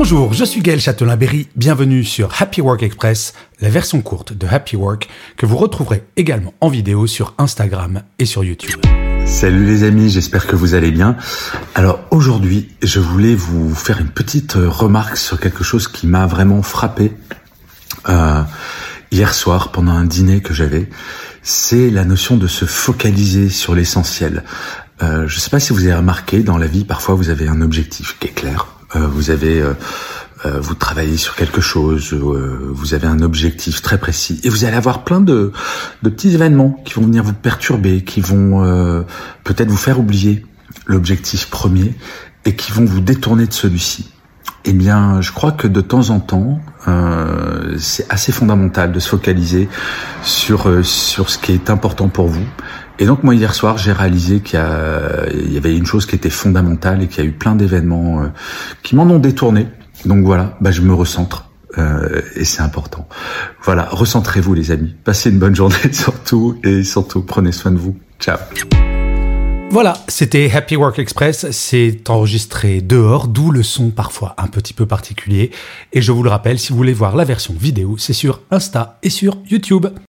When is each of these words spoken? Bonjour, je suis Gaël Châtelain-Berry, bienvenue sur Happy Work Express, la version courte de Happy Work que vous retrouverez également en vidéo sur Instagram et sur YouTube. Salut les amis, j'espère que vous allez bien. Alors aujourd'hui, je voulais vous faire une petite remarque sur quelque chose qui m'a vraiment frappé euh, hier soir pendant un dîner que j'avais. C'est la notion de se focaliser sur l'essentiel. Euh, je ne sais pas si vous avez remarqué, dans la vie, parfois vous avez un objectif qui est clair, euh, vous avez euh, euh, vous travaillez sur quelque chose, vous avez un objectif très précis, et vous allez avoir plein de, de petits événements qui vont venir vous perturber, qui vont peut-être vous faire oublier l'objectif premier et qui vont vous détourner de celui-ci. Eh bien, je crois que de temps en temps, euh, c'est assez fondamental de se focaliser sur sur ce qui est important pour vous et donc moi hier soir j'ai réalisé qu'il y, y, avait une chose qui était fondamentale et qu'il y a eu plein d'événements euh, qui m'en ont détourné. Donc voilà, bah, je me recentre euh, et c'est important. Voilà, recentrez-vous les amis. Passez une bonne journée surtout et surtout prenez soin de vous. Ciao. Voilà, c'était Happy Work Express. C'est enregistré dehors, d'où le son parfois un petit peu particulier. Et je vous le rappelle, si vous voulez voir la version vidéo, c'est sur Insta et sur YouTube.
Bonjour, 0.00 0.32
je 0.32 0.44
suis 0.44 0.60
Gaël 0.60 0.80
Châtelain-Berry, 0.80 1.48
bienvenue 1.56 2.04
sur 2.04 2.40
Happy 2.40 2.60
Work 2.60 2.84
Express, 2.84 3.34
la 3.60 3.68
version 3.68 4.00
courte 4.00 4.32
de 4.32 4.46
Happy 4.46 4.76
Work 4.76 5.08
que 5.36 5.44
vous 5.44 5.56
retrouverez 5.56 6.04
également 6.16 6.54
en 6.60 6.68
vidéo 6.68 7.08
sur 7.08 7.34
Instagram 7.36 8.02
et 8.20 8.24
sur 8.24 8.44
YouTube. 8.44 8.80
Salut 9.26 9.66
les 9.66 9.82
amis, 9.82 10.08
j'espère 10.08 10.46
que 10.46 10.54
vous 10.54 10.74
allez 10.74 10.92
bien. 10.92 11.16
Alors 11.74 11.98
aujourd'hui, 12.12 12.68
je 12.80 13.00
voulais 13.00 13.34
vous 13.34 13.74
faire 13.74 14.00
une 14.00 14.10
petite 14.10 14.52
remarque 14.52 15.16
sur 15.16 15.40
quelque 15.40 15.64
chose 15.64 15.88
qui 15.88 16.06
m'a 16.06 16.26
vraiment 16.26 16.62
frappé 16.62 17.10
euh, 18.08 18.44
hier 19.10 19.34
soir 19.34 19.72
pendant 19.72 19.92
un 19.92 20.04
dîner 20.04 20.40
que 20.40 20.54
j'avais. 20.54 20.88
C'est 21.42 21.90
la 21.90 22.04
notion 22.04 22.36
de 22.36 22.46
se 22.46 22.66
focaliser 22.66 23.48
sur 23.48 23.74
l'essentiel. 23.74 24.44
Euh, 25.02 25.26
je 25.26 25.34
ne 25.34 25.40
sais 25.40 25.50
pas 25.50 25.58
si 25.58 25.72
vous 25.72 25.82
avez 25.82 25.94
remarqué, 25.94 26.44
dans 26.44 26.56
la 26.56 26.68
vie, 26.68 26.84
parfois 26.84 27.16
vous 27.16 27.30
avez 27.30 27.48
un 27.48 27.60
objectif 27.62 28.16
qui 28.20 28.28
est 28.28 28.32
clair, 28.32 28.68
euh, 28.68 28.77
vous 28.94 29.30
avez 29.30 29.60
euh, 29.60 29.74
euh, 30.46 30.60
vous 30.60 30.74
travaillez 30.74 31.16
sur 31.16 31.34
quelque 31.34 31.60
chose, 31.60 32.14
vous 32.14 32.94
avez 32.94 33.08
un 33.08 33.20
objectif 33.22 33.82
très 33.82 33.98
précis, 33.98 34.40
et 34.44 34.48
vous 34.48 34.64
allez 34.64 34.76
avoir 34.76 35.02
plein 35.02 35.20
de, 35.20 35.52
de 36.02 36.10
petits 36.10 36.32
événements 36.32 36.80
qui 36.84 36.94
vont 36.94 37.02
venir 37.02 37.24
vous 37.24 37.32
perturber, 37.32 38.02
qui 38.02 38.20
vont 38.20 39.04
peut-être 39.42 39.68
vous 39.68 39.76
faire 39.76 39.98
oublier 39.98 40.46
l'objectif 40.86 41.50
premier 41.50 41.94
et 42.44 42.54
qui 42.54 42.70
vont 42.70 42.84
vous 42.84 43.00
détourner 43.00 43.46
de 43.46 43.52
celui-ci. 43.52 44.10
Eh 44.64 44.72
bien, 44.72 45.20
je 45.20 45.32
crois 45.32 45.52
que 45.52 45.66
de 45.66 45.80
temps 45.80 46.10
en 46.10 46.20
temps, 46.20 46.60
euh, 46.86 47.76
c'est 47.78 48.06
assez 48.08 48.32
fondamental 48.32 48.92
de 48.92 49.00
se 49.00 49.08
focaliser 49.08 49.68
sur 50.22 50.84
sur 50.84 51.30
ce 51.30 51.38
qui 51.38 51.52
est 51.52 51.70
important 51.70 52.08
pour 52.08 52.28
vous 52.28 52.46
et 52.98 53.06
donc 53.06 53.22
moi 53.22 53.34
hier 53.34 53.54
soir 53.54 53.78
j'ai 53.78 53.92
réalisé 53.92 54.40
qu'il 54.40 54.58
y, 54.58 55.52
y, 55.52 55.56
avait 55.56 55.76
une 55.76 55.86
chose 55.86 56.06
qui 56.06 56.16
était 56.16 56.30
fondamentale 56.30 57.02
et 57.02 57.06
qu'il 57.06 57.24
y 57.24 57.26
a 57.26 57.30
eu 57.30 57.32
plein 57.32 57.54
d'événements 57.54 58.22
euh, 58.22 58.26
qui 58.82 58.96
m'en 58.96 59.04
ont 59.04 59.18
détourné. 59.18 59.66
Donc 60.04 60.24
voilà, 60.24 60.56
bah, 60.60 60.70
je 60.70 60.82
me 60.82 60.94
recentre 60.94 61.48
euh, 61.76 62.22
et 62.34 62.44
c'est 62.44 62.62
important. 62.62 63.08
Voilà, 63.62 63.88
recentrez-vous 63.90 64.54
les 64.54 64.70
amis. 64.70 64.94
Passez 65.04 65.30
une 65.30 65.38
bonne 65.38 65.54
journée 65.54 65.76
surtout 65.92 66.58
et 66.64 66.82
surtout 66.84 67.22
prenez 67.22 67.52
soin 67.52 67.72
de 67.72 67.78
vous. 67.78 67.96
Ciao. 68.18 68.38
Voilà, 69.70 69.98
c'était 70.08 70.50
Happy 70.50 70.76
Work 70.76 70.98
Express. 70.98 71.50
C'est 71.50 72.08
enregistré 72.08 72.80
dehors, 72.80 73.28
d'où 73.28 73.50
le 73.50 73.62
son 73.62 73.90
parfois 73.90 74.34
un 74.38 74.46
petit 74.46 74.72
peu 74.72 74.86
particulier. 74.86 75.50
Et 75.92 76.00
je 76.00 76.10
vous 76.10 76.22
le 76.22 76.30
rappelle, 76.30 76.58
si 76.58 76.70
vous 76.70 76.78
voulez 76.78 76.94
voir 76.94 77.14
la 77.16 77.24
version 77.24 77.54
vidéo, 77.54 77.96
c'est 77.98 78.14
sur 78.14 78.40
Insta 78.50 78.98
et 79.02 79.10
sur 79.10 79.36
YouTube. 79.50 79.88